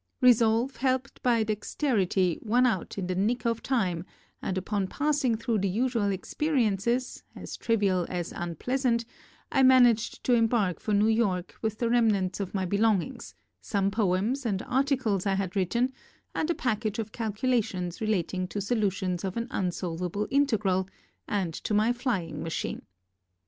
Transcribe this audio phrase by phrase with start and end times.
[0.19, 4.03] Resolve, helped by dexterity, won out in the nick of time
[4.41, 9.05] and upon pass ing thru the usual experiences, as trivial as unpleasant,
[9.51, 14.43] I managed to embark for New York with the remnants of my belongings, some poems
[14.43, 15.91] and articles I had written,
[16.33, 20.89] and a package of calculations relating to solu tions of an unsolvable integral
[21.27, 22.81] and to my flying machine.